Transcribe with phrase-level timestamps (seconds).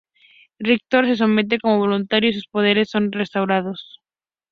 [0.57, 4.01] Rictor se somete como voluntario y sus poderes son restaurados.